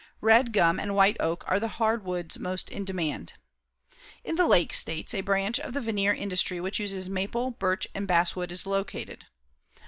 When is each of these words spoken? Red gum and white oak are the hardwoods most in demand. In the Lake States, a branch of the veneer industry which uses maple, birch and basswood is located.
Red 0.21 0.51
gum 0.51 0.79
and 0.79 0.95
white 0.95 1.15
oak 1.19 1.43
are 1.47 1.59
the 1.59 1.67
hardwoods 1.77 2.39
most 2.39 2.71
in 2.71 2.83
demand. 2.85 3.33
In 4.23 4.35
the 4.35 4.47
Lake 4.47 4.73
States, 4.73 5.13
a 5.13 5.21
branch 5.21 5.59
of 5.59 5.73
the 5.73 5.79
veneer 5.81 6.15
industry 6.15 6.59
which 6.59 6.79
uses 6.79 7.07
maple, 7.07 7.51
birch 7.51 7.85
and 7.93 8.07
basswood 8.07 8.51
is 8.51 8.65
located. 8.65 9.25